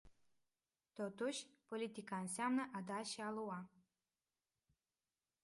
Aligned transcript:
Totuși, 0.93 1.45
politica 1.67 2.17
înseamnă 2.17 2.69
a 2.73 2.81
da 2.85 3.01
și 3.03 3.21
a 3.21 3.31
lua. 3.31 3.69